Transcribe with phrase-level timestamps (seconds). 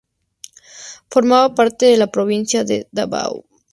[1.11, 3.45] Formaba parte de la provincia de Davao.